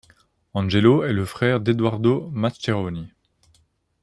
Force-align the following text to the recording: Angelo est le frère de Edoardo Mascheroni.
Angelo 0.55 1.03
est 1.03 1.13
le 1.13 1.25
frère 1.25 1.59
de 1.59 1.69
Edoardo 1.73 2.31
Mascheroni. 2.31 3.11